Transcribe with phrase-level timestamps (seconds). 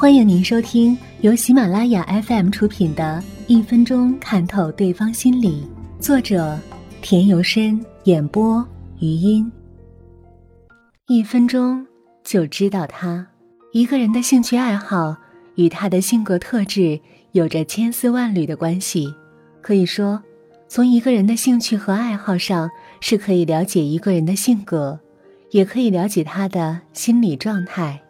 [0.00, 5.62] 欢迎您收听由喜马拉雅 FM 出品的一分钟看透对方心理，
[5.98, 6.58] 作者
[7.02, 8.66] 田由深，演播
[8.98, 9.52] 余音。
[11.08, 11.86] 一分钟
[12.24, 13.26] 就知道他，
[13.74, 15.14] 一个人的兴趣爱好
[15.56, 16.98] 与他的性格特质
[17.32, 19.14] 有着千丝万缕的关系，
[19.60, 20.22] 可以说
[20.66, 22.70] 从一个人的兴趣和爱好上
[23.02, 24.98] 是可以了解一个人的性格，
[25.50, 28.00] 也可以了解他的心理状态。